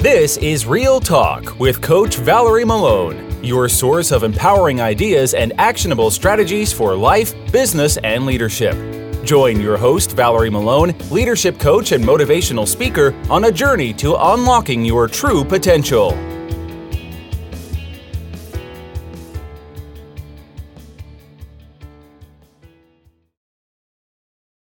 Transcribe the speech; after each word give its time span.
This 0.00 0.36
is 0.36 0.66
Real 0.66 1.00
Talk 1.00 1.58
with 1.58 1.80
Coach 1.80 2.16
Valerie 2.16 2.66
Malone, 2.66 3.42
your 3.42 3.66
source 3.66 4.12
of 4.12 4.24
empowering 4.24 4.78
ideas 4.80 5.32
and 5.32 5.54
actionable 5.58 6.10
strategies 6.10 6.70
for 6.70 6.94
life, 6.94 7.34
business, 7.50 7.96
and 8.04 8.26
leadership. 8.26 8.74
Join 9.24 9.58
your 9.58 9.78
host, 9.78 10.12
Valerie 10.12 10.50
Malone, 10.50 10.94
leadership 11.10 11.58
coach 11.58 11.92
and 11.92 12.04
motivational 12.04 12.68
speaker, 12.68 13.14
on 13.30 13.44
a 13.44 13.50
journey 13.50 13.94
to 13.94 14.14
unlocking 14.14 14.84
your 14.84 15.08
true 15.08 15.42
potential. 15.42 16.10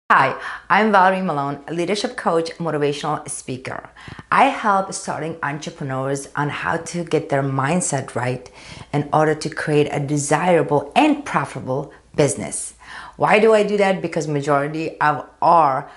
Hi, 0.08 0.40
I'm 0.70 0.92
Valerie 0.92 1.20
Malone, 1.20 1.64
leadership 1.68 2.16
coach, 2.16 2.50
motivational 2.58 3.28
speaker. 3.28 3.90
I 4.30 4.44
help 4.44 4.92
starting 4.92 5.36
entrepreneurs 5.42 6.28
on 6.36 6.48
how 6.48 6.76
to 6.76 7.02
get 7.02 7.28
their 7.28 7.42
mindset 7.42 8.14
right 8.14 8.48
in 8.92 9.08
order 9.12 9.34
to 9.34 9.50
create 9.50 9.88
a 9.90 9.98
desirable 9.98 10.92
and 10.94 11.24
profitable 11.24 11.92
business. 12.14 12.74
Why 13.16 13.40
do 13.40 13.52
I 13.52 13.64
do 13.64 13.76
that? 13.78 14.00
Because 14.00 14.28
majority 14.28 14.96
of 15.00 15.26
our 15.42 15.90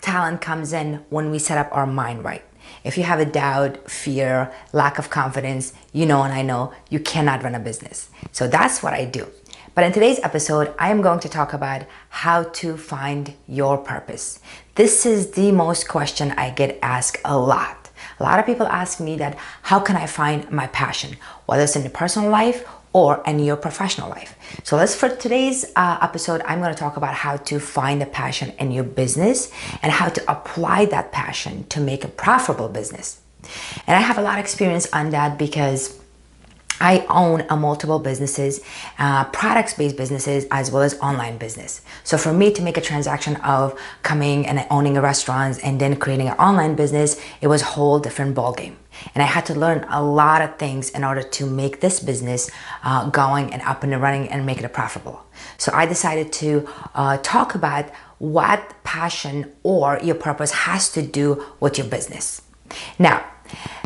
talent 0.00 0.40
comes 0.40 0.72
in 0.72 1.04
when 1.08 1.32
we 1.32 1.40
set 1.40 1.58
up 1.58 1.68
our 1.72 1.88
mind 1.88 2.22
right. 2.22 2.44
If 2.84 2.96
you 2.96 3.02
have 3.02 3.18
a 3.18 3.24
doubt, 3.24 3.90
fear, 3.90 4.52
lack 4.72 5.00
of 5.00 5.10
confidence, 5.10 5.72
you 5.92 6.06
know 6.06 6.22
and 6.22 6.32
I 6.32 6.42
know 6.42 6.72
you 6.90 7.00
cannot 7.00 7.42
run 7.42 7.56
a 7.56 7.58
business. 7.58 8.08
So 8.30 8.46
that's 8.46 8.84
what 8.84 8.92
I 8.92 9.04
do. 9.04 9.26
But 9.74 9.84
in 9.84 9.92
today's 9.92 10.18
episode, 10.24 10.74
I 10.78 10.90
am 10.90 11.00
going 11.00 11.20
to 11.20 11.28
talk 11.28 11.52
about 11.52 11.82
how 12.08 12.42
to 12.42 12.76
find 12.76 13.34
your 13.46 13.78
purpose. 13.78 14.40
This 14.74 15.06
is 15.06 15.30
the 15.32 15.52
most 15.52 15.88
question 15.88 16.32
I 16.32 16.50
get 16.50 16.78
asked 16.82 17.18
a 17.24 17.38
lot. 17.38 17.90
A 18.18 18.24
lot 18.24 18.40
of 18.40 18.46
people 18.46 18.66
ask 18.66 18.98
me 18.98 19.16
that 19.18 19.38
how 19.62 19.78
can 19.78 19.96
I 19.96 20.06
find 20.06 20.50
my 20.50 20.66
passion, 20.66 21.16
whether 21.46 21.62
it's 21.62 21.76
in 21.76 21.82
your 21.82 21.90
personal 21.90 22.30
life 22.30 22.66
or 22.92 23.22
in 23.26 23.38
your 23.38 23.56
professional 23.56 24.10
life. 24.10 24.36
So 24.64 24.76
let's 24.76 24.96
for 24.96 25.08
today's 25.08 25.64
uh, 25.76 25.98
episode, 26.02 26.42
I'm 26.44 26.58
going 26.58 26.74
to 26.74 26.78
talk 26.78 26.96
about 26.96 27.14
how 27.14 27.36
to 27.36 27.60
find 27.60 28.02
a 28.02 28.06
passion 28.06 28.52
in 28.58 28.72
your 28.72 28.84
business 28.84 29.52
and 29.82 29.92
how 29.92 30.08
to 30.08 30.30
apply 30.30 30.86
that 30.86 31.12
passion 31.12 31.64
to 31.68 31.80
make 31.80 32.02
a 32.02 32.08
profitable 32.08 32.68
business. 32.68 33.20
And 33.86 33.96
I 33.96 34.00
have 34.00 34.18
a 34.18 34.22
lot 34.22 34.38
of 34.38 34.44
experience 34.44 34.92
on 34.92 35.10
that 35.10 35.38
because 35.38 35.99
I 36.80 37.04
own 37.08 37.44
a 37.50 37.56
multiple 37.56 37.98
businesses, 37.98 38.60
uh, 38.98 39.24
products-based 39.24 39.96
businesses, 39.96 40.46
as 40.50 40.70
well 40.70 40.82
as 40.82 40.98
online 41.00 41.36
business. 41.36 41.82
So 42.04 42.16
for 42.16 42.32
me 42.32 42.52
to 42.52 42.62
make 42.62 42.76
a 42.76 42.80
transaction 42.80 43.36
of 43.36 43.78
coming 44.02 44.46
and 44.46 44.66
owning 44.70 44.96
a 44.96 45.02
restaurant 45.02 45.60
and 45.62 45.80
then 45.80 45.96
creating 45.96 46.28
an 46.28 46.38
online 46.38 46.74
business, 46.74 47.20
it 47.40 47.48
was 47.48 47.62
a 47.62 47.66
whole 47.66 47.98
different 47.98 48.34
ballgame. 48.34 48.76
And 49.14 49.22
I 49.22 49.26
had 49.26 49.46
to 49.46 49.54
learn 49.54 49.86
a 49.88 50.02
lot 50.02 50.42
of 50.42 50.58
things 50.58 50.90
in 50.90 51.04
order 51.04 51.22
to 51.22 51.46
make 51.46 51.80
this 51.80 52.00
business 52.00 52.50
uh, 52.82 53.08
going 53.10 53.52
and 53.52 53.62
up 53.62 53.82
and 53.82 54.00
running 54.00 54.28
and 54.28 54.44
make 54.44 54.60
it 54.62 54.72
profitable. 54.72 55.24
So 55.58 55.72
I 55.72 55.86
decided 55.86 56.32
to 56.34 56.68
uh, 56.94 57.18
talk 57.22 57.54
about 57.54 57.90
what 58.18 58.74
passion 58.84 59.52
or 59.62 59.98
your 60.02 60.14
purpose 60.14 60.50
has 60.50 60.90
to 60.92 61.02
do 61.02 61.44
with 61.60 61.78
your 61.78 61.86
business. 61.86 62.42
Now, 62.98 63.24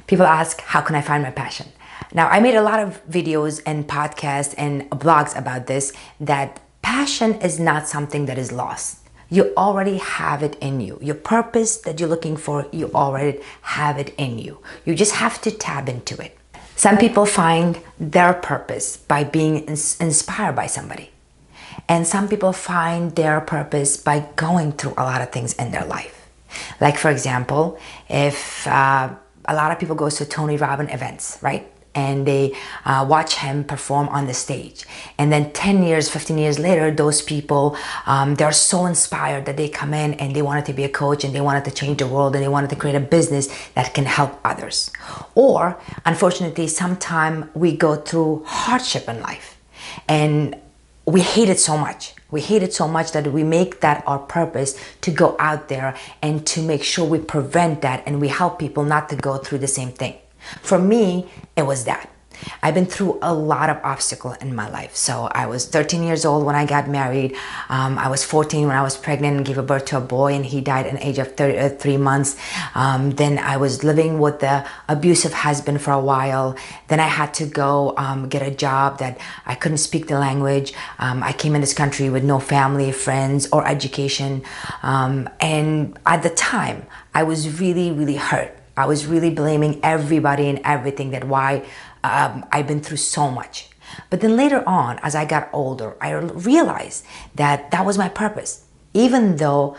people 0.06 0.26
ask, 0.26 0.60
how 0.60 0.80
can 0.80 0.96
I 0.96 1.00
find 1.00 1.22
my 1.22 1.30
passion? 1.30 1.66
Now, 2.14 2.28
I 2.28 2.38
made 2.38 2.54
a 2.54 2.62
lot 2.62 2.78
of 2.78 3.04
videos 3.08 3.60
and 3.66 3.88
podcasts 3.88 4.54
and 4.56 4.88
blogs 4.90 5.36
about 5.36 5.66
this 5.66 5.92
that 6.20 6.60
passion 6.80 7.34
is 7.42 7.58
not 7.58 7.88
something 7.88 8.26
that 8.26 8.38
is 8.38 8.52
lost. 8.52 9.00
You 9.30 9.52
already 9.56 9.98
have 9.98 10.42
it 10.44 10.56
in 10.60 10.80
you. 10.80 10.96
Your 11.02 11.16
purpose 11.16 11.78
that 11.78 11.98
you're 11.98 12.08
looking 12.08 12.36
for, 12.36 12.68
you 12.70 12.88
already 12.94 13.40
have 13.62 13.98
it 13.98 14.14
in 14.16 14.38
you. 14.38 14.58
You 14.84 14.94
just 14.94 15.16
have 15.16 15.40
to 15.42 15.50
tap 15.50 15.88
into 15.88 16.20
it. 16.22 16.38
Some 16.76 16.98
people 16.98 17.26
find 17.26 17.80
their 17.98 18.32
purpose 18.32 18.96
by 18.96 19.24
being 19.24 19.66
inspired 19.66 20.54
by 20.54 20.66
somebody. 20.66 21.10
And 21.88 22.06
some 22.06 22.28
people 22.28 22.52
find 22.52 23.14
their 23.16 23.40
purpose 23.40 23.96
by 23.96 24.28
going 24.36 24.72
through 24.72 24.94
a 24.96 25.02
lot 25.02 25.20
of 25.20 25.32
things 25.32 25.52
in 25.54 25.72
their 25.72 25.84
life. 25.84 26.28
Like, 26.80 26.96
for 26.96 27.10
example, 27.10 27.78
if 28.08 28.66
uh, 28.68 29.10
a 29.46 29.54
lot 29.54 29.72
of 29.72 29.78
people 29.78 29.96
go 29.96 30.08
to 30.08 30.24
Tony 30.24 30.56
Robbins 30.56 30.92
events, 30.92 31.38
right? 31.42 31.70
And 31.94 32.26
they 32.26 32.56
uh, 32.84 33.04
watch 33.08 33.36
him 33.36 33.64
perform 33.64 34.08
on 34.08 34.26
the 34.26 34.34
stage. 34.34 34.84
And 35.18 35.32
then 35.32 35.52
10 35.52 35.82
years, 35.82 36.08
15 36.08 36.38
years 36.38 36.58
later, 36.58 36.90
those 36.90 37.22
people, 37.22 37.76
um, 38.06 38.34
they're 38.34 38.52
so 38.52 38.86
inspired 38.86 39.46
that 39.46 39.56
they 39.56 39.68
come 39.68 39.94
in 39.94 40.14
and 40.14 40.34
they 40.34 40.42
wanted 40.42 40.66
to 40.66 40.72
be 40.72 40.84
a 40.84 40.88
coach 40.88 41.24
and 41.24 41.34
they 41.34 41.40
wanted 41.40 41.64
to 41.66 41.70
change 41.70 41.98
the 41.98 42.06
world 42.06 42.34
and 42.34 42.44
they 42.44 42.48
wanted 42.48 42.70
to 42.70 42.76
create 42.76 42.96
a 42.96 43.00
business 43.00 43.48
that 43.74 43.94
can 43.94 44.04
help 44.04 44.38
others. 44.44 44.90
Or, 45.34 45.78
unfortunately, 46.04 46.66
sometimes 46.68 47.46
we 47.54 47.76
go 47.76 47.96
through 47.96 48.44
hardship 48.46 49.08
in 49.08 49.20
life 49.20 49.58
and 50.08 50.56
we 51.06 51.20
hate 51.20 51.48
it 51.48 51.60
so 51.60 51.76
much. 51.76 52.14
We 52.30 52.40
hate 52.40 52.62
it 52.62 52.72
so 52.72 52.88
much 52.88 53.12
that 53.12 53.28
we 53.28 53.44
make 53.44 53.80
that 53.80 54.02
our 54.06 54.18
purpose 54.18 54.76
to 55.02 55.10
go 55.10 55.36
out 55.38 55.68
there 55.68 55.96
and 56.22 56.44
to 56.48 56.62
make 56.62 56.82
sure 56.82 57.06
we 57.06 57.18
prevent 57.18 57.82
that 57.82 58.02
and 58.06 58.20
we 58.20 58.28
help 58.28 58.58
people 58.58 58.82
not 58.82 59.08
to 59.10 59.16
go 59.16 59.36
through 59.36 59.58
the 59.58 59.68
same 59.68 59.90
thing. 59.90 60.16
For 60.62 60.78
me, 60.78 61.28
it 61.56 61.62
was 61.62 61.84
that. 61.84 62.10
I've 62.62 62.74
been 62.74 62.86
through 62.86 63.18
a 63.22 63.32
lot 63.32 63.70
of 63.70 63.78
obstacles 63.82 64.36
in 64.40 64.54
my 64.54 64.68
life. 64.68 64.94
So 64.96 65.28
I 65.32 65.46
was 65.46 65.66
13 65.66 66.02
years 66.02 66.24
old 66.24 66.44
when 66.44 66.54
I 66.54 66.66
got 66.66 66.88
married. 66.88 67.36
Um, 67.68 67.98
I 67.98 68.08
was 68.08 68.24
14 68.24 68.66
when 68.66 68.76
I 68.76 68.82
was 68.82 68.96
pregnant 68.96 69.36
and 69.36 69.46
gave 69.46 69.64
birth 69.66 69.86
to 69.86 69.98
a 69.98 70.00
boy, 70.00 70.34
and 70.34 70.44
he 70.44 70.60
died 70.60 70.86
at 70.86 70.94
the 70.94 71.06
age 71.06 71.18
of 71.18 71.36
30, 71.36 71.58
uh, 71.58 71.68
three 71.70 71.96
months. 71.96 72.36
Um, 72.74 73.12
then 73.12 73.38
I 73.38 73.56
was 73.56 73.84
living 73.84 74.18
with 74.18 74.40
the 74.40 74.66
abusive 74.88 75.32
husband 75.32 75.80
for 75.80 75.92
a 75.92 76.00
while. 76.00 76.56
Then 76.88 77.00
I 77.00 77.06
had 77.06 77.34
to 77.34 77.46
go 77.46 77.94
um, 77.96 78.28
get 78.28 78.42
a 78.42 78.50
job 78.50 78.98
that 78.98 79.18
I 79.46 79.54
couldn't 79.54 79.78
speak 79.78 80.08
the 80.08 80.18
language. 80.18 80.72
Um, 80.98 81.22
I 81.22 81.32
came 81.32 81.54
in 81.54 81.60
this 81.60 81.74
country 81.74 82.10
with 82.10 82.24
no 82.24 82.40
family, 82.40 82.92
friends, 82.92 83.48
or 83.52 83.66
education. 83.66 84.42
Um, 84.82 85.28
and 85.40 85.98
at 86.06 86.22
the 86.22 86.30
time, 86.30 86.86
I 87.14 87.22
was 87.22 87.60
really, 87.60 87.90
really 87.92 88.16
hurt. 88.16 88.58
I 88.76 88.86
was 88.86 89.06
really 89.06 89.30
blaming 89.30 89.80
everybody 89.82 90.48
and 90.48 90.60
everything 90.64 91.10
that 91.10 91.24
why 91.24 91.64
um, 92.02 92.44
I've 92.50 92.66
been 92.66 92.80
through 92.80 92.98
so 92.98 93.30
much. 93.30 93.68
But 94.10 94.20
then 94.20 94.36
later 94.36 94.66
on, 94.66 94.98
as 95.02 95.14
I 95.14 95.24
got 95.24 95.48
older, 95.52 95.96
I 96.00 96.12
realized 96.12 97.04
that 97.34 97.70
that 97.70 97.86
was 97.86 97.96
my 97.96 98.08
purpose. 98.08 98.64
Even 98.92 99.36
though 99.36 99.76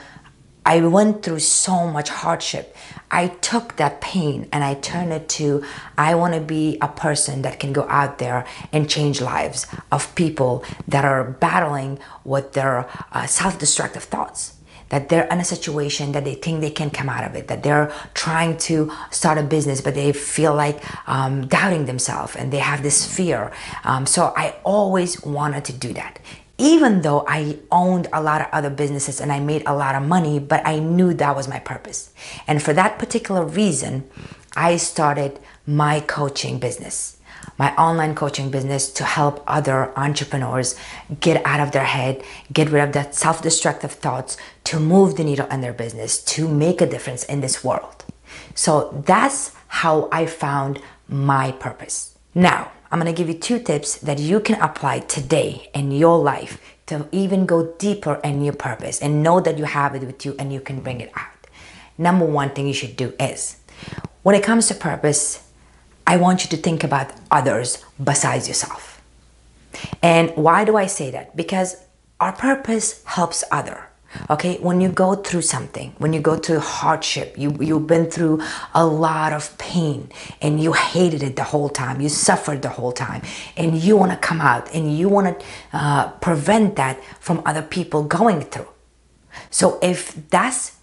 I 0.66 0.81
went 0.81 1.22
through 1.22 1.39
so 1.39 1.88
much 1.88 2.09
hardship, 2.09 2.75
I 3.11 3.28
took 3.28 3.75
that 3.75 4.01
pain 4.01 4.50
and 4.51 4.63
I 4.63 4.73
turned 4.73 5.13
it 5.13 5.29
to 5.29 5.63
I 5.97 6.16
want 6.16 6.34
to 6.34 6.39
be 6.39 6.78
a 6.81 6.88
person 6.88 7.44
that 7.44 7.59
can 7.59 7.72
go 7.72 7.85
out 7.88 8.17
there 8.17 8.47
and 8.73 8.89
change 8.89 9.22
lives 9.22 9.67
of 9.91 10.13
people 10.16 10.66
that 10.88 11.05
are 11.05 11.23
battling 11.23 12.00
with 12.23 12.53
their 12.53 12.89
uh, 13.11 13.28
self 13.28 13.59
destructive 13.59 14.03
thoughts 14.03 14.54
that 14.90 15.09
they're 15.09 15.28
in 15.28 15.40
a 15.40 15.44
situation 15.44 16.12
that 16.12 16.23
they 16.23 16.35
think 16.35 16.62
they 16.62 16.69
can 16.69 16.90
come 16.90 17.09
out 17.09 17.23
of 17.23 17.35
it, 17.35 17.47
that 17.47 17.63
they're 17.63 17.91
trying 18.13 18.57
to 18.57 18.91
start 19.12 19.38
a 19.38 19.44
business, 19.44 19.81
but 19.81 19.96
they 19.96 20.12
feel 20.12 20.53
like 20.53 20.84
um, 21.09 21.47
doubting 21.47 21.85
themselves 21.85 22.35
and 22.35 22.51
they 22.51 22.59
have 22.59 22.84
this 22.84 23.06
fear. 23.06 23.51
Um, 23.84 24.06
so 24.06 24.34
I 24.35 24.56
always 24.63 25.22
wanted 25.23 25.66
to 25.66 25.73
do 25.73 25.94
that. 25.94 26.19
Even 26.57 27.01
though 27.01 27.25
I 27.28 27.57
owned 27.72 28.07
a 28.13 28.22
lot 28.22 28.40
of 28.41 28.47
other 28.53 28.69
businesses 28.69 29.19
and 29.19 29.31
I 29.31 29.40
made 29.41 29.63
a 29.66 29.75
lot 29.75 29.96
of 29.96 30.03
money, 30.03 30.40
but 30.40 30.66
I 30.66 30.79
knew 30.79 31.13
that 31.16 31.35
was 31.35 31.50
my 31.50 31.59
purpose. 31.59 32.13
And 32.47 32.63
for 32.63 32.72
that 32.73 32.97
particular 32.97 33.44
reason, 33.44 34.09
I 34.56 34.78
started 34.78 35.40
my 35.67 36.00
coaching 36.00 36.59
business 36.59 37.17
my 37.57 37.73
online 37.75 38.16
coaching 38.16 38.50
business 38.51 38.91
to 38.94 39.03
help 39.03 39.44
other 39.47 39.97
entrepreneurs 39.97 40.75
get 41.19 41.45
out 41.45 41.59
of 41.59 41.72
their 41.72 41.85
head, 41.85 42.23
get 42.51 42.69
rid 42.69 42.83
of 42.83 42.94
that 42.94 43.16
self 43.16 43.41
destructive 43.41 43.91
thoughts, 43.91 44.38
to 44.66 44.79
move 44.79 45.16
the 45.16 45.23
needle 45.23 45.47
in 45.47 45.61
their 45.61 45.73
business, 45.73 46.23
to 46.23 46.47
make 46.47 46.81
a 46.81 46.85
difference 46.85 47.23
in 47.23 47.41
this 47.41 47.63
world. 47.63 48.05
So 48.53 49.03
that's 49.05 49.51
how 49.67 50.09
I 50.11 50.25
found 50.25 50.81
my 51.08 51.52
purpose. 51.52 52.17
Now, 52.34 52.72
I'm 52.91 52.99
gonna 52.99 53.14
give 53.14 53.28
you 53.28 53.34
two 53.34 53.59
tips 53.59 53.97
that 53.97 54.19
you 54.19 54.40
can 54.40 54.59
apply 54.61 54.99
today 54.99 55.69
in 55.73 55.91
your 55.91 56.17
life 56.19 56.61
to 56.87 57.08
even 57.11 57.46
go 57.46 57.73
deeper 57.78 58.19
in 58.23 58.43
your 58.43 58.53
purpose 58.53 59.02
and 59.02 59.23
know 59.23 59.40
that 59.40 59.58
you 59.58 59.66
have 59.66 59.96
it 59.96 60.03
with 60.03 60.25
you 60.25 60.35
and 60.37 60.53
you 60.53 60.59
can 60.59 60.81
bring 60.81 61.02
it 61.02 61.11
out. 61.16 61.28
Number 61.97 62.25
one 62.25 62.52
thing 62.52 62.67
you 62.67 62.73
should 62.73 62.96
do 62.96 63.14
is 63.19 63.58
when 64.23 64.35
it 64.35 64.43
comes 64.43 64.67
to 64.67 64.75
purpose, 64.75 65.44
I 66.07 66.17
want 66.17 66.43
you 66.43 66.49
to 66.52 66.57
think 66.57 66.84
about 66.84 67.11
others 67.31 67.84
besides 68.03 68.47
yourself. 68.47 69.02
And 70.02 70.31
why 70.35 70.66
do 70.66 70.78
I 70.78 70.85
say 70.85 71.11
that? 71.11 71.35
Because 71.35 71.84
our 72.19 72.31
purpose 72.31 73.03
helps 73.05 73.43
other. 73.52 73.90
Okay, 74.29 74.57
when 74.59 74.79
you 74.79 74.90
go 74.90 75.16
through 75.16 75.41
something, 75.41 75.93
when 75.97 76.13
you 76.13 76.22
go 76.22 76.37
through 76.37 76.59
hardship, 76.59 77.37
you 77.37 77.52
you've 77.59 77.85
been 77.85 78.09
through 78.09 78.41
a 78.73 78.85
lot 78.85 79.34
of 79.34 79.57
pain 79.57 80.09
and 80.41 80.61
you 80.61 80.72
hated 80.72 81.22
it 81.22 81.35
the 81.35 81.43
whole 81.43 81.67
time, 81.67 81.99
you 81.99 82.07
suffered 82.07 82.61
the 82.61 82.69
whole 82.69 82.93
time, 82.93 83.22
and 83.57 83.78
you 83.78 83.97
want 83.97 84.13
to 84.13 84.17
come 84.17 84.40
out 84.40 84.73
and 84.73 84.97
you 84.97 85.09
want 85.09 85.37
to 85.37 85.46
uh, 85.73 86.09
prevent 86.22 86.78
that 86.78 87.03
from 87.19 87.41
other 87.46 87.61
people 87.61 88.03
going 88.03 88.41
through. 88.41 88.69
So 89.49 89.79
if 89.81 90.29
that's 90.29 90.74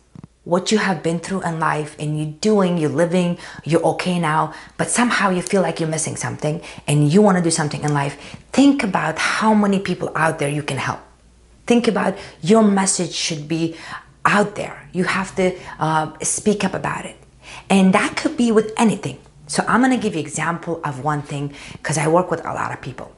what 0.45 0.73
you 0.73 0.79
have 0.79 1.03
been 1.03 1.21
through 1.21 1.43
in 1.43 1.61
life 1.61 1.95
and 1.99 2.19
you're 2.19 2.35
doing, 2.41 2.77
you're 2.77 2.91
living, 2.91 3.39
you're 3.65 3.83
okay 3.83 4.19
now, 4.19 4.53
but 4.77 4.89
somehow 4.89 5.31
you 5.31 5.41
feel 5.41 5.63
like 5.63 5.79
you're 5.79 5.89
missing 5.89 6.17
something 6.17 6.61
and 6.89 7.13
you 7.13 7.23
want 7.23 7.39
to 7.39 7.43
do 7.43 7.51
something 7.51 7.83
in 7.83 7.95
life, 7.95 8.39
think 8.53 8.83
about 8.83 9.19
how 9.19 9.55
many 9.55 9.79
people 9.79 10.11
out 10.17 10.39
there 10.39 10.49
you 10.49 10.63
can 10.63 10.79
help. 10.79 11.01
Think 11.67 11.87
about 11.87 12.19
your 12.43 12.63
message 12.63 13.13
should 13.13 13.47
be 13.47 13.77
out 14.25 14.57
there. 14.57 14.89
You 14.93 15.05
have 15.05 15.35
to 15.37 15.57
uh, 15.79 16.13
speak 16.23 16.65
up 16.65 16.75
about 16.75 17.07
it. 17.07 17.17
And 17.71 17.93
that 17.95 18.17
could 18.17 18.37
be 18.37 18.51
with 18.51 18.73
anything. 18.77 19.19
So 19.47 19.65
I'm 19.69 19.81
going 19.81 19.93
to 19.93 20.03
give 20.03 20.15
you 20.15 20.21
example 20.21 20.81
of 20.85 21.05
one 21.05 21.23
thing 21.23 21.55
because 21.75 21.99
I 21.99 22.09
work 22.09 22.31
with 22.31 22.45
a 22.45 22.53
lot 22.53 22.73
of 22.73 22.81
people. 22.81 23.13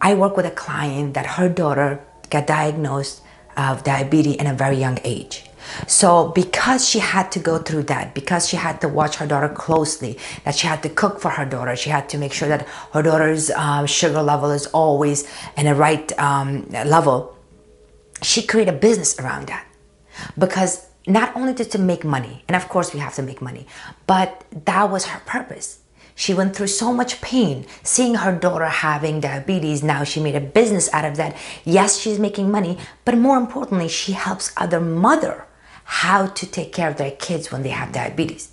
I 0.00 0.14
work 0.14 0.36
with 0.36 0.44
a 0.44 0.50
client 0.50 1.14
that 1.14 1.26
her 1.26 1.48
daughter 1.48 2.00
got 2.28 2.46
diagnosed 2.46 3.22
of 3.56 3.84
diabetes 3.84 4.36
in 4.36 4.46
a 4.46 4.54
very 4.54 4.76
young 4.76 4.98
age. 5.04 5.45
So, 5.86 6.28
because 6.28 6.88
she 6.88 6.98
had 6.98 7.30
to 7.32 7.38
go 7.38 7.58
through 7.58 7.84
that, 7.84 8.14
because 8.14 8.48
she 8.48 8.56
had 8.56 8.80
to 8.80 8.88
watch 8.88 9.16
her 9.16 9.26
daughter 9.26 9.48
closely, 9.48 10.18
that 10.44 10.54
she 10.54 10.66
had 10.66 10.82
to 10.82 10.88
cook 10.88 11.20
for 11.20 11.30
her 11.30 11.44
daughter, 11.44 11.76
she 11.76 11.90
had 11.90 12.08
to 12.10 12.18
make 12.18 12.32
sure 12.32 12.48
that 12.48 12.66
her 12.92 13.02
daughter's 13.02 13.50
um, 13.50 13.86
sugar 13.86 14.22
level 14.22 14.50
is 14.50 14.66
always 14.68 15.28
in 15.56 15.66
the 15.66 15.74
right 15.74 16.16
um, 16.18 16.68
level, 16.70 17.36
she 18.22 18.42
created 18.42 18.74
a 18.74 18.76
business 18.76 19.18
around 19.18 19.46
that. 19.48 19.66
Because 20.38 20.86
not 21.06 21.36
only 21.36 21.52
did 21.52 21.70
to 21.72 21.78
make 21.78 22.04
money, 22.04 22.44
and 22.48 22.56
of 22.56 22.68
course 22.68 22.92
we 22.92 23.00
have 23.00 23.14
to 23.14 23.22
make 23.22 23.40
money, 23.40 23.66
but 24.06 24.44
that 24.64 24.90
was 24.90 25.06
her 25.06 25.20
purpose. 25.26 25.80
She 26.18 26.32
went 26.32 26.56
through 26.56 26.68
so 26.68 26.94
much 26.94 27.20
pain 27.20 27.66
seeing 27.82 28.14
her 28.14 28.34
daughter 28.34 28.64
having 28.64 29.20
diabetes. 29.20 29.82
Now 29.82 30.02
she 30.02 30.18
made 30.18 30.34
a 30.34 30.40
business 30.40 30.88
out 30.92 31.04
of 31.04 31.18
that. 31.18 31.36
Yes, 31.64 31.98
she's 31.98 32.18
making 32.18 32.50
money, 32.50 32.78
but 33.04 33.18
more 33.18 33.36
importantly, 33.36 33.88
she 33.88 34.12
helps 34.12 34.52
other 34.56 34.80
mother 34.80 35.45
how 35.86 36.26
to 36.26 36.46
take 36.46 36.72
care 36.72 36.90
of 36.90 36.96
their 36.96 37.12
kids 37.12 37.50
when 37.50 37.62
they 37.62 37.70
have 37.70 37.92
diabetes. 37.92 38.52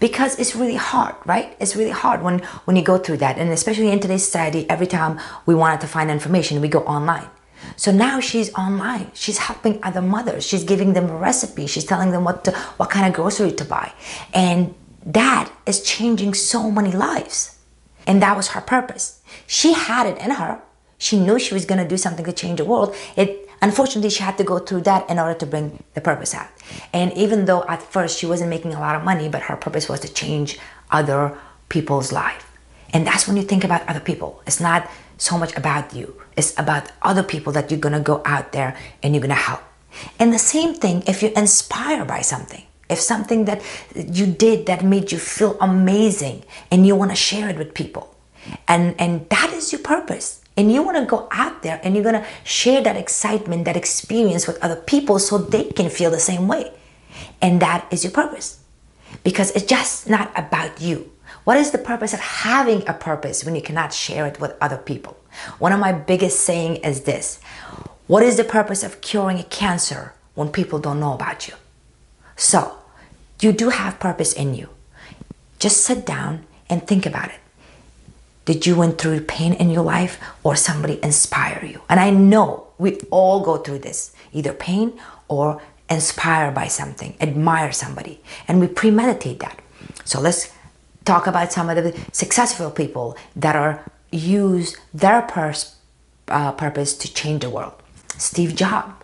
Because 0.00 0.38
it's 0.38 0.56
really 0.56 0.76
hard 0.76 1.14
right? 1.24 1.56
It's 1.60 1.76
really 1.76 1.90
hard 1.90 2.22
when 2.22 2.38
when 2.64 2.76
you 2.76 2.82
go 2.82 2.98
through 2.98 3.18
that. 3.18 3.38
And 3.38 3.50
especially 3.50 3.90
in 3.90 4.00
today's 4.00 4.24
society 4.24 4.68
every 4.68 4.86
time 4.86 5.20
we 5.46 5.54
wanted 5.54 5.80
to 5.82 5.86
find 5.86 6.10
information 6.10 6.60
we 6.60 6.68
go 6.68 6.80
online. 6.80 7.28
So 7.76 7.92
now 7.92 8.20
she's 8.20 8.52
online. 8.54 9.10
She's 9.14 9.38
helping 9.38 9.78
other 9.82 10.02
mothers. 10.02 10.44
She's 10.44 10.64
giving 10.64 10.92
them 10.92 11.08
a 11.08 11.16
recipe. 11.16 11.66
She's 11.66 11.84
telling 11.84 12.10
them 12.10 12.24
what 12.24 12.44
to, 12.44 12.52
what 12.76 12.90
kind 12.90 13.06
of 13.06 13.12
grocery 13.12 13.52
to 13.52 13.64
buy. 13.64 13.92
And 14.34 14.74
that 15.06 15.52
is 15.66 15.82
changing 15.82 16.34
so 16.34 16.70
many 16.70 16.92
lives. 16.92 17.58
And 18.06 18.20
that 18.22 18.36
was 18.36 18.48
her 18.48 18.60
purpose. 18.60 19.20
She 19.46 19.72
had 19.74 20.06
it 20.06 20.18
in 20.18 20.32
her. 20.32 20.60
She 20.98 21.18
knew 21.18 21.38
she 21.38 21.54
was 21.54 21.64
going 21.64 21.82
to 21.82 21.88
do 21.88 21.96
something 21.96 22.24
to 22.24 22.32
change 22.32 22.58
the 22.58 22.64
world. 22.64 22.94
It 23.16 23.41
Unfortunately, 23.62 24.10
she 24.10 24.24
had 24.24 24.36
to 24.38 24.44
go 24.44 24.58
through 24.58 24.82
that 24.82 25.08
in 25.08 25.20
order 25.20 25.38
to 25.38 25.46
bring 25.46 25.82
the 25.94 26.00
purpose 26.00 26.34
out. 26.34 26.48
And 26.92 27.12
even 27.14 27.44
though 27.44 27.62
at 27.68 27.80
first 27.80 28.18
she 28.18 28.26
wasn't 28.26 28.50
making 28.50 28.74
a 28.74 28.80
lot 28.80 28.96
of 28.96 29.04
money, 29.04 29.28
but 29.28 29.42
her 29.42 29.56
purpose 29.56 29.88
was 29.88 30.00
to 30.00 30.12
change 30.12 30.58
other 30.90 31.38
people's 31.68 32.10
life. 32.12 32.50
And 32.92 33.06
that's 33.06 33.26
when 33.26 33.36
you 33.36 33.44
think 33.44 33.64
about 33.64 33.88
other 33.88 34.00
people. 34.00 34.42
It's 34.46 34.60
not 34.60 34.90
so 35.16 35.38
much 35.38 35.56
about 35.56 35.94
you. 35.94 36.20
It's 36.36 36.58
about 36.58 36.90
other 37.00 37.22
people 37.22 37.52
that 37.52 37.70
you're 37.70 37.80
gonna 37.80 38.00
go 38.00 38.20
out 38.26 38.50
there 38.52 38.76
and 39.02 39.14
you're 39.14 39.22
gonna 39.22 39.34
help. 39.34 39.62
And 40.18 40.32
the 40.32 40.38
same 40.38 40.74
thing 40.74 41.04
if 41.06 41.22
you're 41.22 41.32
inspired 41.32 42.08
by 42.08 42.20
something. 42.20 42.64
If 42.90 42.98
something 42.98 43.46
that 43.46 43.62
you 43.94 44.26
did 44.26 44.66
that 44.66 44.84
made 44.84 45.12
you 45.12 45.18
feel 45.18 45.56
amazing 45.60 46.44
and 46.70 46.86
you 46.86 46.96
want 46.96 47.10
to 47.12 47.16
share 47.16 47.48
it 47.48 47.56
with 47.56 47.72
people. 47.72 48.14
And 48.68 48.94
and 48.98 49.28
that 49.30 49.52
is 49.52 49.72
your 49.72 49.80
purpose. 49.80 50.41
And 50.56 50.70
you 50.70 50.82
want 50.82 50.98
to 50.98 51.06
go 51.06 51.28
out 51.30 51.62
there 51.62 51.80
and 51.82 51.94
you're 51.94 52.04
going 52.04 52.20
to 52.20 52.26
share 52.44 52.82
that 52.82 52.96
excitement, 52.96 53.64
that 53.64 53.76
experience 53.76 54.46
with 54.46 54.62
other 54.62 54.76
people 54.76 55.18
so 55.18 55.38
they 55.38 55.64
can 55.64 55.88
feel 55.88 56.10
the 56.10 56.18
same 56.18 56.46
way. 56.46 56.72
And 57.40 57.60
that 57.62 57.86
is 57.90 58.04
your 58.04 58.12
purpose. 58.12 58.60
Because 59.24 59.50
it's 59.52 59.66
just 59.66 60.08
not 60.08 60.30
about 60.36 60.80
you. 60.80 61.10
What 61.44 61.56
is 61.56 61.70
the 61.70 61.78
purpose 61.78 62.12
of 62.12 62.20
having 62.20 62.86
a 62.86 62.92
purpose 62.92 63.44
when 63.44 63.54
you 63.54 63.62
cannot 63.62 63.92
share 63.92 64.26
it 64.26 64.40
with 64.40 64.54
other 64.60 64.76
people? 64.76 65.16
One 65.58 65.72
of 65.72 65.80
my 65.80 65.92
biggest 65.92 66.40
saying 66.40 66.76
is 66.76 67.02
this. 67.02 67.40
What 68.06 68.22
is 68.22 68.36
the 68.36 68.44
purpose 68.44 68.82
of 68.82 69.00
curing 69.00 69.38
a 69.38 69.44
cancer 69.44 70.12
when 70.34 70.50
people 70.50 70.78
don't 70.78 71.00
know 71.00 71.14
about 71.14 71.48
you? 71.48 71.54
So, 72.36 72.76
you 73.40 73.52
do 73.52 73.70
have 73.70 73.98
purpose 73.98 74.32
in 74.32 74.54
you. 74.54 74.68
Just 75.58 75.84
sit 75.84 76.06
down 76.06 76.44
and 76.68 76.86
think 76.86 77.06
about 77.06 77.30
it. 77.30 77.41
Did 78.44 78.66
you 78.66 78.76
went 78.76 78.98
through 78.98 79.20
pain 79.22 79.52
in 79.54 79.70
your 79.70 79.84
life 79.84 80.18
or 80.42 80.56
somebody 80.56 80.98
inspire 81.02 81.64
you? 81.64 81.80
And 81.88 82.00
I 82.00 82.10
know 82.10 82.66
we 82.78 82.98
all 83.10 83.40
go 83.40 83.58
through 83.58 83.80
this, 83.80 84.14
either 84.32 84.52
pain 84.52 84.98
or 85.28 85.62
inspired 85.88 86.54
by 86.54 86.66
something, 86.66 87.14
admire 87.20 87.72
somebody, 87.72 88.20
and 88.48 88.60
we 88.60 88.66
premeditate 88.66 89.40
that. 89.40 89.60
So 90.04 90.20
let's 90.20 90.52
talk 91.04 91.26
about 91.26 91.52
some 91.52 91.68
of 91.70 91.76
the 91.76 91.98
successful 92.12 92.70
people 92.70 93.16
that 93.36 93.54
are 93.54 93.84
use 94.10 94.76
their 94.92 95.22
pers- 95.22 95.76
uh, 96.28 96.52
purpose 96.52 96.94
to 96.94 97.12
change 97.12 97.42
the 97.42 97.50
world. 97.50 97.74
Steve 98.18 98.54
Jobs 98.54 99.01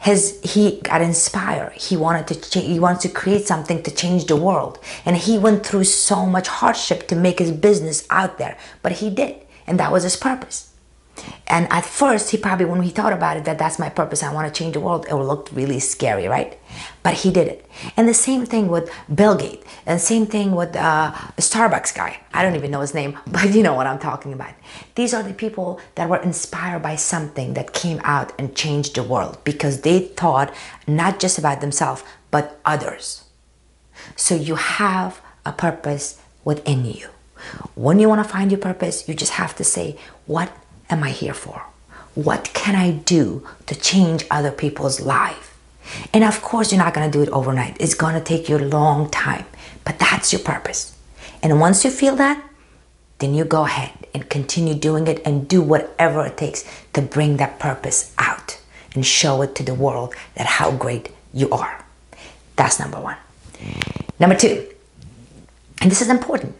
his 0.00 0.40
he 0.42 0.80
got 0.80 1.02
inspired. 1.02 1.72
He 1.72 1.96
wanted 1.96 2.26
to 2.28 2.34
ch- 2.40 2.64
he 2.64 2.80
wanted 2.80 3.02
to 3.02 3.08
create 3.10 3.46
something 3.46 3.82
to 3.82 3.90
change 3.90 4.26
the 4.26 4.36
world. 4.36 4.78
And 5.04 5.16
he 5.16 5.38
went 5.38 5.64
through 5.64 5.84
so 5.84 6.26
much 6.26 6.48
hardship 6.48 7.06
to 7.08 7.16
make 7.16 7.38
his 7.38 7.52
business 7.52 8.06
out 8.10 8.38
there 8.38 8.56
but 8.82 8.92
he 8.92 9.10
did. 9.10 9.36
And 9.66 9.78
that 9.78 9.92
was 9.92 10.02
his 10.02 10.16
purpose 10.16 10.69
and 11.46 11.66
at 11.70 11.84
first, 11.84 12.30
he 12.30 12.36
probably, 12.36 12.66
when 12.66 12.82
he 12.82 12.90
thought 12.90 13.12
about 13.12 13.36
it, 13.36 13.44
that 13.44 13.58
that's 13.58 13.78
my 13.78 13.88
purpose, 13.88 14.22
I 14.22 14.32
want 14.32 14.52
to 14.52 14.56
change 14.56 14.74
the 14.74 14.80
world, 14.80 15.06
it 15.08 15.14
looked 15.14 15.52
really 15.52 15.80
scary, 15.80 16.26
right? 16.28 16.58
But 17.02 17.14
he 17.14 17.30
did 17.30 17.48
it. 17.48 17.66
And 17.96 18.08
the 18.08 18.14
same 18.14 18.46
thing 18.46 18.68
with 18.68 18.90
Bill 19.12 19.36
Gates, 19.36 19.66
and 19.86 20.00
same 20.00 20.26
thing 20.26 20.54
with 20.54 20.76
uh, 20.76 21.12
Starbucks 21.36 21.94
guy. 21.94 22.20
I 22.32 22.42
don't 22.42 22.54
even 22.54 22.70
know 22.70 22.80
his 22.80 22.94
name, 22.94 23.18
but 23.26 23.52
you 23.52 23.62
know 23.62 23.74
what 23.74 23.86
I'm 23.86 23.98
talking 23.98 24.32
about. 24.32 24.54
These 24.94 25.14
are 25.14 25.22
the 25.22 25.34
people 25.34 25.80
that 25.96 26.08
were 26.08 26.22
inspired 26.22 26.82
by 26.82 26.96
something 26.96 27.54
that 27.54 27.72
came 27.72 28.00
out 28.04 28.32
and 28.38 28.54
changed 28.54 28.94
the 28.94 29.02
world 29.02 29.38
because 29.44 29.80
they 29.80 30.00
thought 30.00 30.54
not 30.86 31.20
just 31.20 31.38
about 31.38 31.60
themselves, 31.60 32.04
but 32.30 32.60
others. 32.64 33.24
So 34.16 34.34
you 34.34 34.54
have 34.54 35.20
a 35.44 35.52
purpose 35.52 36.20
within 36.44 36.84
you. 36.84 37.08
When 37.74 37.98
you 37.98 38.08
want 38.08 38.24
to 38.24 38.30
find 38.30 38.50
your 38.50 38.60
purpose, 38.60 39.08
you 39.08 39.14
just 39.14 39.32
have 39.32 39.56
to 39.56 39.64
say, 39.64 39.96
What 40.26 40.52
am 40.90 41.02
I 41.02 41.10
here 41.10 41.34
for? 41.34 41.62
What 42.14 42.50
can 42.54 42.74
I 42.74 42.90
do 42.90 43.46
to 43.66 43.74
change 43.74 44.26
other 44.30 44.50
people's 44.50 45.00
life? 45.00 45.56
And 46.12 46.24
of 46.24 46.42
course, 46.42 46.72
you're 46.72 46.82
not 46.82 46.94
going 46.94 47.10
to 47.10 47.18
do 47.18 47.22
it 47.22 47.28
overnight. 47.30 47.76
It's 47.80 47.94
going 47.94 48.14
to 48.14 48.20
take 48.20 48.48
you 48.48 48.56
a 48.56 48.68
long 48.78 49.10
time, 49.10 49.46
but 49.84 49.98
that's 49.98 50.32
your 50.32 50.42
purpose. 50.42 50.96
And 51.42 51.60
once 51.60 51.84
you 51.84 51.90
feel 51.90 52.16
that, 52.16 52.44
then 53.18 53.34
you 53.34 53.44
go 53.44 53.64
ahead 53.64 53.92
and 54.14 54.28
continue 54.28 54.74
doing 54.74 55.06
it 55.06 55.22
and 55.24 55.48
do 55.48 55.62
whatever 55.62 56.24
it 56.26 56.36
takes 56.36 56.64
to 56.92 57.02
bring 57.02 57.36
that 57.36 57.58
purpose 57.58 58.14
out 58.18 58.60
and 58.94 59.06
show 59.06 59.42
it 59.42 59.54
to 59.54 59.62
the 59.62 59.74
world 59.74 60.14
that 60.34 60.46
how 60.46 60.72
great 60.72 61.10
you 61.32 61.50
are. 61.50 61.84
That's 62.56 62.80
number 62.80 63.00
one. 63.00 63.16
Number 64.18 64.36
two, 64.36 64.66
and 65.80 65.90
this 65.90 66.02
is 66.02 66.08
important, 66.08 66.54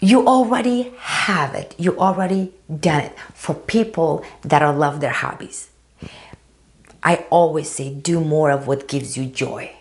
you 0.00 0.26
already 0.26 0.92
have 0.98 1.54
it. 1.54 1.74
You 1.78 1.98
already 1.98 2.52
done 2.68 3.04
it 3.04 3.18
for 3.34 3.54
people 3.54 4.24
that 4.42 4.62
are 4.62 4.74
love 4.74 5.00
their 5.00 5.12
hobbies. 5.12 5.70
I 7.02 7.24
always 7.30 7.70
say 7.70 7.94
do 7.94 8.20
more 8.20 8.50
of 8.50 8.66
what 8.66 8.88
gives 8.88 9.16
you 9.16 9.26
joy. 9.26 9.74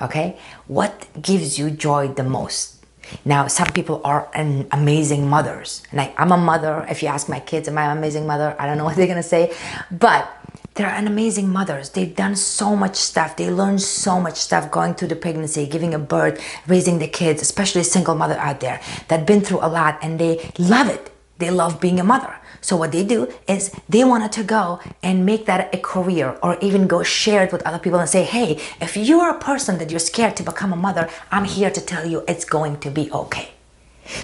Okay? 0.00 0.38
What 0.66 1.06
gives 1.20 1.58
you 1.58 1.70
joy 1.70 2.08
the 2.08 2.22
most? 2.22 2.84
Now, 3.24 3.46
some 3.46 3.68
people 3.68 4.00
are 4.04 4.28
an 4.34 4.68
amazing 4.70 5.28
mothers. 5.28 5.82
Like 5.92 6.14
I'm 6.18 6.30
a 6.30 6.36
mother. 6.36 6.86
If 6.88 7.02
you 7.02 7.08
ask 7.08 7.28
my 7.28 7.40
kids, 7.40 7.68
am 7.68 7.78
I 7.78 7.86
an 7.86 7.98
amazing 7.98 8.26
mother? 8.26 8.54
I 8.58 8.66
don't 8.66 8.78
know 8.78 8.84
what 8.84 8.96
they're 8.96 9.06
gonna 9.06 9.22
say. 9.22 9.54
But 9.90 10.30
they're 10.78 10.86
an 10.86 11.08
amazing 11.08 11.48
mothers. 11.50 11.90
They've 11.90 12.14
done 12.14 12.36
so 12.36 12.76
much 12.76 12.94
stuff. 12.94 13.36
They 13.36 13.50
learned 13.50 13.82
so 13.82 14.20
much 14.20 14.36
stuff 14.36 14.70
going 14.70 14.94
through 14.94 15.08
the 15.08 15.16
pregnancy, 15.16 15.66
giving 15.66 15.92
a 15.92 15.98
birth, 15.98 16.40
raising 16.68 17.00
the 17.00 17.08
kids, 17.08 17.42
especially 17.42 17.82
single 17.82 18.14
mother 18.14 18.36
out 18.36 18.60
there 18.60 18.80
that 19.08 19.26
been 19.26 19.40
through 19.40 19.58
a 19.58 19.66
lot 19.66 19.98
and 20.02 20.20
they 20.20 20.52
love 20.56 20.88
it. 20.88 21.10
They 21.38 21.50
love 21.50 21.80
being 21.80 21.98
a 21.98 22.04
mother. 22.04 22.32
So 22.60 22.76
what 22.76 22.92
they 22.92 23.04
do 23.04 23.28
is 23.48 23.74
they 23.88 24.04
wanted 24.04 24.30
to 24.32 24.44
go 24.44 24.78
and 25.02 25.26
make 25.26 25.46
that 25.46 25.74
a 25.74 25.78
career 25.78 26.38
or 26.44 26.56
even 26.60 26.86
go 26.86 27.02
share 27.02 27.42
it 27.42 27.52
with 27.52 27.66
other 27.66 27.80
people 27.80 27.98
and 27.98 28.08
say, 28.08 28.22
hey, 28.22 28.60
if 28.80 28.96
you're 28.96 29.30
a 29.30 29.38
person 29.40 29.78
that 29.78 29.90
you're 29.90 29.98
scared 29.98 30.36
to 30.36 30.44
become 30.44 30.72
a 30.72 30.76
mother, 30.76 31.10
I'm 31.32 31.44
here 31.44 31.72
to 31.72 31.80
tell 31.80 32.06
you 32.06 32.24
it's 32.28 32.44
going 32.44 32.78
to 32.80 32.90
be 32.90 33.10
okay. 33.10 33.50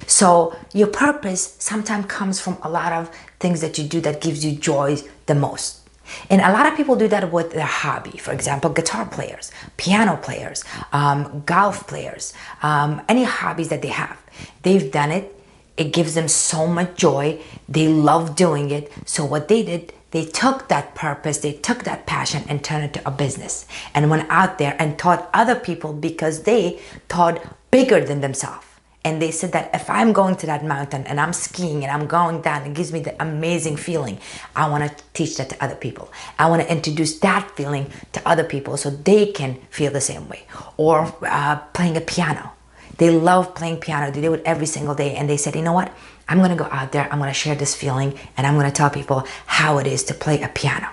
So 0.07 0.55
your 0.73 0.87
purpose 0.87 1.57
sometimes 1.59 2.05
comes 2.05 2.39
from 2.39 2.57
a 2.61 2.69
lot 2.69 2.93
of 2.93 3.13
things 3.41 3.59
that 3.59 3.77
you 3.77 3.83
do 3.83 3.99
that 4.01 4.21
gives 4.21 4.45
you 4.45 4.55
joy 4.55 4.97
the 5.25 5.35
most. 5.35 5.84
And 6.29 6.41
a 6.41 6.51
lot 6.51 6.65
of 6.65 6.75
people 6.75 6.95
do 6.95 7.07
that 7.07 7.31
with 7.31 7.51
their 7.51 7.65
hobby. 7.65 8.17
For 8.17 8.31
example, 8.31 8.69
guitar 8.69 9.05
players, 9.05 9.51
piano 9.77 10.17
players, 10.17 10.63
um, 10.91 11.43
golf 11.45 11.87
players, 11.87 12.33
um, 12.63 13.01
any 13.07 13.23
hobbies 13.23 13.69
that 13.69 13.81
they 13.81 13.89
have. 13.89 14.17
They've 14.63 14.91
done 14.91 15.11
it. 15.11 15.31
It 15.77 15.91
gives 15.91 16.13
them 16.13 16.27
so 16.27 16.67
much 16.67 16.95
joy. 16.95 17.41
They 17.67 17.87
love 17.87 18.35
doing 18.35 18.71
it. 18.71 18.91
So 19.05 19.25
what 19.25 19.47
they 19.47 19.63
did, 19.63 19.93
they 20.11 20.25
took 20.25 20.69
that 20.69 20.95
purpose, 20.95 21.39
they 21.39 21.53
took 21.53 21.83
that 21.83 22.05
passion 22.05 22.43
and 22.47 22.63
turned 22.63 22.85
it 22.85 22.93
to 22.93 23.07
a 23.07 23.11
business 23.11 23.65
and 23.93 24.09
went 24.09 24.29
out 24.29 24.57
there 24.57 24.75
and 24.79 24.97
taught 24.97 25.29
other 25.33 25.55
people 25.55 25.91
because 25.91 26.43
they 26.43 26.79
thought 27.09 27.41
bigger 27.71 28.03
than 28.03 28.21
themselves. 28.21 28.65
And 29.05 29.21
they 29.21 29.29
said 29.29 29.51
that 29.51 29.69
if 29.73 29.87
I'm 29.87 30.13
going 30.13 30.35
to 30.37 30.47
that 30.47 30.65
mountain 30.65 31.03
and 31.05 31.19
I'm 31.19 31.31
skiing 31.31 31.83
and 31.83 31.91
I'm 31.91 32.07
going 32.07 32.41
down, 32.41 32.65
it 32.65 32.73
gives 32.73 32.91
me 32.91 33.01
the 33.01 33.15
amazing 33.21 33.77
feeling. 33.77 34.17
I 34.55 34.67
want 34.67 34.83
to 34.83 35.03
teach 35.13 35.37
that 35.37 35.47
to 35.51 35.63
other 35.63 35.75
people. 35.75 36.11
I 36.39 36.49
want 36.49 36.63
to 36.63 36.71
introduce 36.71 37.19
that 37.19 37.51
feeling 37.51 37.91
to 38.13 38.27
other 38.27 38.43
people 38.43 38.77
so 38.77 38.89
they 38.89 39.27
can 39.27 39.61
feel 39.69 39.91
the 39.91 40.01
same 40.01 40.27
way. 40.27 40.47
Or 40.77 41.15
uh, 41.21 41.57
playing 41.73 41.97
a 41.97 42.01
piano. 42.01 42.51
They 42.97 43.11
love 43.11 43.53
playing 43.53 43.77
piano. 43.77 44.11
They 44.11 44.21
do 44.21 44.33
it 44.33 44.41
every 44.43 44.65
single 44.65 44.95
day. 44.95 45.15
And 45.15 45.29
they 45.29 45.37
said, 45.37 45.55
you 45.55 45.61
know 45.61 45.73
what? 45.73 45.95
I'm 46.27 46.39
going 46.39 46.49
to 46.49 46.55
go 46.55 46.67
out 46.71 46.91
there. 46.91 47.07
I'm 47.11 47.19
going 47.19 47.29
to 47.29 47.33
share 47.33 47.53
this 47.53 47.75
feeling 47.75 48.17
and 48.37 48.47
I'm 48.47 48.55
going 48.55 48.65
to 48.65 48.71
tell 48.71 48.89
people 48.89 49.27
how 49.45 49.77
it 49.77 49.85
is 49.85 50.03
to 50.05 50.15
play 50.15 50.41
a 50.41 50.47
piano. 50.47 50.89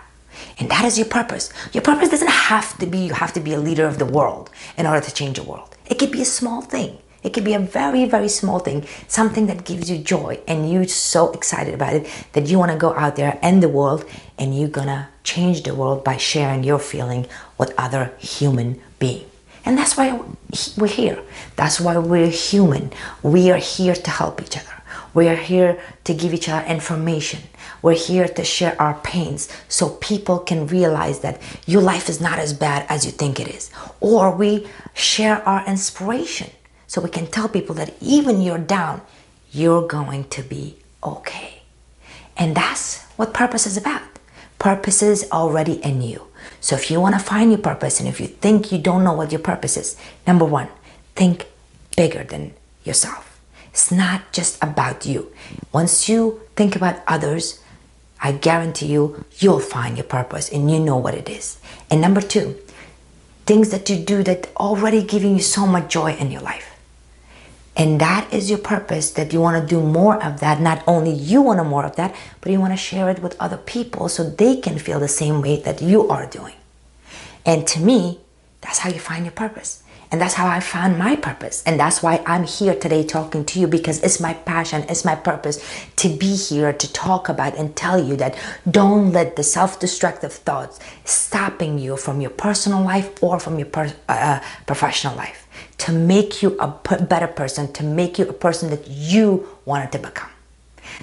And 0.59 0.71
that 0.71 0.85
is 0.85 0.99
your 0.99 1.09
purpose. 1.09 1.51
Your 1.73 1.83
purpose 1.83 2.11
doesn't 2.11 2.29
have 2.29 2.77
to 2.79 2.87
be 2.87 3.07
you 3.07 3.15
have 3.15 3.33
to 3.33 3.41
be 3.41 3.55
a 3.55 3.59
leader 3.59 3.87
of 3.87 3.99
the 3.99 4.05
world 4.05 4.51
in 4.77 4.87
order 4.87 5.01
to 5.01 5.15
change 5.15 5.39
the 5.39 5.45
world. 5.45 5.75
It 5.87 5.99
could 5.99 6.13
be 6.13 6.21
a 6.21 6.27
small 6.27 6.61
thing. 6.61 6.99
It 7.23 7.33
could 7.33 7.45
be 7.45 7.55
a 7.55 7.61
very, 7.61 8.05
very 8.05 8.29
small 8.29 8.59
thing, 8.59 8.85
something 9.07 9.47
that 9.47 9.65
gives 9.65 9.91
you 9.91 9.99
joy 9.99 10.41
and 10.49 10.71
you're 10.71 10.89
so 10.89 11.31
excited 11.33 11.75
about 11.75 11.95
it 11.95 12.07
that 12.33 12.49
you 12.49 12.59
want 12.59 12.73
to 12.73 12.79
go 12.79 12.95
out 12.95 13.17
there 13.17 13.39
and 13.43 13.63
the 13.63 13.69
world 13.69 14.05
and 14.39 14.59
you're 14.59 14.69
gonna 14.69 15.09
change 15.23 15.63
the 15.63 15.75
world 15.75 16.03
by 16.03 16.17
sharing 16.17 16.65
your 16.65 16.79
feeling 16.79 17.27
with 17.59 17.73
other 17.79 18.13
human 18.19 18.81
beings. 18.99 19.29
And 19.65 19.79
that's 19.79 19.97
why 19.97 20.21
we're 20.77 20.89
here. 20.89 21.23
That's 21.55 21.81
why 21.81 21.97
we're 21.97 22.27
human. 22.27 22.91
We 23.23 23.51
are 23.53 23.59
here 23.59 23.95
to 23.95 24.11
help 24.11 24.43
each 24.43 24.57
other. 24.57 24.83
We 25.15 25.29
are 25.29 25.37
here 25.37 25.81
to 26.05 26.15
give 26.15 26.35
each 26.35 26.49
other 26.49 26.67
information. 26.67 27.43
We're 27.81 27.95
here 27.95 28.27
to 28.27 28.45
share 28.45 28.81
our 28.81 28.95
pains 28.95 29.49
so 29.69 29.91
people 29.91 30.39
can 30.39 30.67
realize 30.67 31.21
that 31.21 31.41
your 31.67 31.83
life 31.83 32.09
is 32.09 32.21
not 32.21 32.39
as 32.39 32.53
bad 32.53 32.87
as 32.89 33.05
you 33.05 33.13
think 33.13 33.39
it 33.39 33.49
is. 33.49 33.71
Or 34.01 34.35
we 34.35 34.67
share 34.95 35.47
our 35.47 35.65
inspiration 35.67 36.51
so 36.93 37.01
we 37.01 37.09
can 37.09 37.27
tell 37.27 37.49
people 37.49 37.75
that 37.77 37.95
even 38.03 38.43
you're 38.43 38.59
down, 38.59 39.01
you're 39.51 39.89
going 39.89 40.25
to 40.25 40.43
be 40.43 40.77
okay. 41.03 41.63
And 42.37 42.55
that's 42.55 43.05
what 43.17 43.33
purpose 43.33 43.67
is 43.67 43.79
about. 43.79 44.03
Purpose 44.59 45.01
is 45.03 45.27
already 45.33 45.83
in 45.83 46.03
you. 46.03 46.27
So 46.61 46.77
if 46.77 46.91
you 46.91 47.01
want 47.01 47.15
to 47.15 47.19
find 47.19 47.51
your 47.51 47.63
purpose 47.63 47.99
and 47.99 48.07
if 48.07 48.21
you 48.21 48.27
think 48.27 48.71
you 48.71 48.77
don't 48.77 49.05
know 49.05 49.15
what 49.15 49.33
your 49.33 49.41
purpose 49.41 49.79
is, 49.79 49.97
number 50.27 50.45
one, 50.45 50.69
think 51.15 51.47
bigger 51.97 52.25
than 52.25 52.53
yourself. 52.85 53.41
It's 53.71 53.91
not 53.91 54.31
just 54.31 54.63
about 54.63 55.07
you. 55.07 55.33
Once 55.73 56.11
you 56.11 56.43
think 56.57 56.77
about 56.77 57.01
others, 57.07 57.63
I 58.21 58.33
guarantee 58.33 58.89
you, 58.89 59.25
you'll 59.39 59.61
find 59.61 59.97
your 59.97 60.05
purpose 60.05 60.51
and 60.53 60.71
you 60.71 60.79
know 60.79 60.99
what 60.99 61.15
it 61.15 61.31
is. 61.31 61.59
And 61.91 62.03
number 62.03 62.21
two, 62.21 62.59
things 63.47 63.71
that 63.71 63.89
you 63.89 63.97
do 63.97 64.23
that 64.25 64.55
already 64.59 65.03
giving 65.03 65.33
you 65.33 65.43
so 65.43 65.67
much 65.67 65.91
joy 65.91 66.13
in 66.13 66.31
your 66.31 66.43
life. 66.43 66.69
And 67.77 68.01
that 68.01 68.33
is 68.33 68.51
your 68.51 68.59
purpose 68.59 69.11
that 69.13 69.33
you 69.33 69.41
want 69.41 69.61
to 69.63 69.67
do 69.67 69.81
more 69.81 70.23
of 70.23 70.41
that. 70.41 70.61
Not 70.61 70.85
only 70.87 71.13
you 71.13 71.41
want 71.41 71.59
to 71.59 71.65
more 71.65 71.87
of 71.87 71.97
that, 71.97 72.15
but 72.41 72.53
you 72.53 72.61
want 72.61 72.73
to 72.75 72.77
share 72.77 73.09
it 73.09 73.23
with 73.23 73.37
other 73.41 73.57
people 73.57 74.09
so 74.09 74.29
they 74.29 74.57
can 74.57 74.79
feel 74.79 75.01
the 75.01 75.09
same 75.09 75.41
way 75.41 75.61
that 75.63 75.81
you 75.81 76.09
are 76.09 76.27
doing. 76.27 76.55
And 77.47 77.67
to 77.69 77.81
me, 77.81 78.21
that's 78.61 78.81
how 78.81 78.91
you 78.91 79.01
find 79.01 79.25
your 79.25 79.33
purpose. 79.33 79.83
And 80.11 80.21
that's 80.21 80.35
how 80.35 80.47
I 80.47 80.61
found 80.61 80.99
my 80.99 81.17
purpose. 81.17 81.63
And 81.65 81.81
that's 81.81 82.03
why 82.03 82.23
I'm 82.27 82.45
here 82.45 82.75
today 82.75 83.03
talking 83.03 83.47
to 83.47 83.59
you 83.59 83.67
because 83.67 84.03
it's 84.03 84.21
my 84.21 84.35
passion, 84.35 84.85
it's 84.91 85.07
my 85.07 85.15
purpose 85.15 85.65
to 85.97 86.11
be 86.11 86.37
here 86.37 86.75
to 86.75 86.93
talk 86.93 87.31
about 87.31 87.57
and 87.57 87.75
tell 87.75 87.99
you 87.99 88.17
that 88.17 88.37
don't 88.71 89.13
let 89.13 89.37
the 89.37 89.43
self 89.43 89.81
destructive 89.81 90.35
thoughts 90.35 90.79
stopping 91.07 91.79
you 91.79 91.97
from 91.97 92.21
your 92.21 92.31
personal 92.31 92.83
life 92.83 93.11
or 93.23 93.41
from 93.41 93.59
your 93.59 93.69
per- 93.69 93.95
uh, 94.07 94.41
professional 94.67 95.17
life 95.17 95.42
to 95.83 95.93
make 95.93 96.43
you 96.43 96.57
a 96.61 96.69
better 97.03 97.27
person, 97.27 97.73
to 97.73 97.83
make 97.83 98.17
you 98.17 98.29
a 98.29 98.33
person 98.33 98.71
that 98.71 98.87
you 98.87 99.49
wanted 99.65 99.91
to 99.91 99.99
become. 99.99 100.31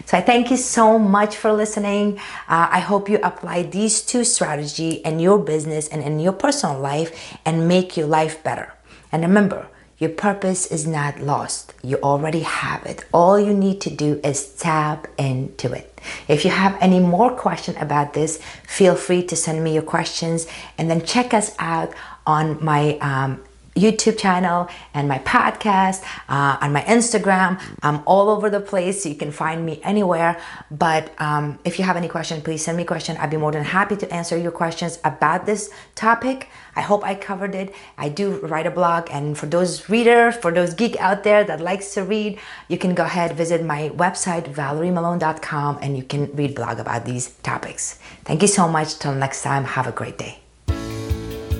So 0.05 0.17
I 0.17 0.21
thank 0.21 0.49
you 0.51 0.55
so 0.55 0.97
much 0.97 1.35
for 1.35 1.51
listening. 1.51 2.17
Uh, 2.47 2.69
I 2.71 2.79
hope 2.79 3.09
you 3.09 3.19
apply 3.21 3.63
these 3.63 4.01
two 4.01 4.23
strategies 4.23 5.01
in 5.01 5.19
your 5.19 5.37
business 5.37 5.89
and 5.89 6.01
in 6.01 6.21
your 6.21 6.31
personal 6.31 6.79
life 6.79 7.37
and 7.45 7.67
make 7.67 7.97
your 7.97 8.07
life 8.07 8.41
better. 8.41 8.73
And 9.11 9.21
remember, 9.23 9.67
your 9.97 10.11
purpose 10.11 10.67
is 10.67 10.87
not 10.87 11.19
lost. 11.19 11.73
You 11.83 11.97
already 11.97 12.41
have 12.41 12.85
it. 12.85 13.03
All 13.11 13.37
you 13.37 13.53
need 13.53 13.81
to 13.81 13.89
do 13.89 14.21
is 14.23 14.47
tap 14.53 15.07
into 15.17 15.73
it. 15.73 15.99
If 16.29 16.45
you 16.45 16.51
have 16.51 16.77
any 16.79 17.01
more 17.01 17.31
question 17.35 17.75
about 17.77 18.13
this, 18.13 18.39
feel 18.65 18.95
free 18.95 19.23
to 19.23 19.35
send 19.35 19.61
me 19.61 19.73
your 19.73 19.83
questions 19.83 20.47
and 20.77 20.89
then 20.89 21.03
check 21.03 21.33
us 21.33 21.53
out 21.59 21.91
on 22.25 22.63
my 22.63 22.97
um, 22.99 23.43
YouTube 23.79 24.17
channel 24.17 24.69
and 24.93 25.07
my 25.07 25.19
podcast, 25.19 26.03
uh, 26.27 26.57
on 26.61 26.71
my 26.71 26.81
Instagram. 26.81 27.59
I'm 27.81 28.03
all 28.05 28.29
over 28.29 28.49
the 28.49 28.59
place, 28.59 29.05
you 29.05 29.15
can 29.15 29.31
find 29.31 29.65
me 29.65 29.79
anywhere. 29.83 30.39
But 30.69 31.11
um, 31.19 31.57
if 31.65 31.79
you 31.79 31.85
have 31.85 31.97
any 31.97 32.07
question, 32.07 32.41
please 32.41 32.63
send 32.63 32.77
me 32.77 32.83
a 32.83 32.85
question. 32.85 33.17
I'd 33.17 33.31
be 33.31 33.37
more 33.37 33.51
than 33.51 33.63
happy 33.63 33.95
to 33.97 34.13
answer 34.13 34.37
your 34.37 34.51
questions 34.51 34.99
about 35.03 35.45
this 35.45 35.71
topic. 35.95 36.49
I 36.75 36.81
hope 36.81 37.03
I 37.03 37.15
covered 37.15 37.55
it. 37.55 37.73
I 37.97 38.09
do 38.09 38.39
write 38.41 38.67
a 38.67 38.71
blog, 38.71 39.09
and 39.11 39.37
for 39.37 39.47
those 39.47 39.89
readers, 39.89 40.35
for 40.35 40.51
those 40.51 40.73
geek 40.73 40.95
out 40.99 41.23
there 41.23 41.43
that 41.43 41.59
likes 41.59 41.93
to 41.95 42.03
read, 42.03 42.39
you 42.67 42.77
can 42.77 42.93
go 42.93 43.03
ahead 43.03 43.35
visit 43.35 43.63
my 43.63 43.89
website 43.95 44.45
valeriemalone.com 44.53 45.79
and 45.81 45.97
you 45.97 46.03
can 46.03 46.31
read 46.35 46.55
blog 46.55 46.79
about 46.79 47.05
these 47.05 47.31
topics. 47.43 47.99
Thank 48.25 48.41
you 48.41 48.47
so 48.47 48.67
much. 48.67 48.99
Till 48.99 49.15
next 49.15 49.41
time, 49.41 49.63
have 49.63 49.87
a 49.87 49.91
great 49.91 50.17
day. 50.17 50.48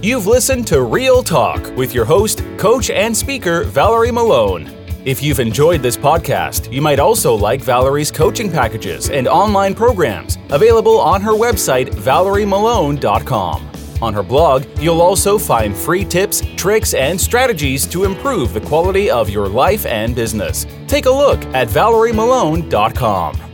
You've 0.02 0.28
listened 0.28 0.66
to 0.68 0.84
Real 0.84 1.22
Talk 1.22 1.76
with 1.76 1.94
your 1.94 2.06
host, 2.06 2.42
coach, 2.58 2.90
and 2.90 3.16
speaker, 3.16 3.66
Valerie 3.66 4.12
Malone. 4.12 4.74
If 5.04 5.22
you've 5.22 5.42
enjoyed 5.42 5.82
this 5.82 5.98
podcast, 5.98 6.72
you 6.72 6.82
might 6.82 7.00
also 7.00 7.36
like 7.36 7.62
Valerie's 7.62 8.10
coaching 8.10 8.50
packages 8.50 9.10
and 9.10 9.28
online 9.28 9.76
programs 9.76 10.38
available 10.52 11.02
on 11.02 11.22
her 11.22 11.34
website, 11.34 11.90
valeriemalone.com. 11.90 13.72
On 14.02 14.14
her 14.14 14.24
blog, 14.24 14.66
you'll 14.80 15.02
also 15.02 15.38
find 15.38 15.76
free 15.76 16.06
tips, 16.06 16.44
tricks, 16.56 16.94
and 16.94 17.20
strategies 17.20 17.86
to 17.88 18.06
improve 18.06 18.54
the 18.54 18.62
quality 18.62 19.12
of 19.12 19.30
your 19.30 19.50
life 19.50 19.86
and 19.86 20.16
business. 20.16 20.66
Take 20.88 21.08
a 21.08 21.12
look 21.12 21.44
at 21.48 21.68
valeriemalone.com. 21.68 23.49